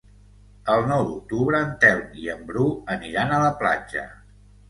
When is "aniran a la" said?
2.97-3.53